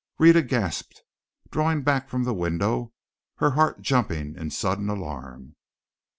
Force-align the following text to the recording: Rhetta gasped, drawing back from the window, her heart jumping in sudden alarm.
Rhetta 0.17 0.41
gasped, 0.41 1.03
drawing 1.51 1.83
back 1.83 2.09
from 2.09 2.23
the 2.23 2.33
window, 2.33 2.91
her 3.35 3.51
heart 3.51 3.81
jumping 3.83 4.35
in 4.35 4.49
sudden 4.49 4.89
alarm. 4.89 5.57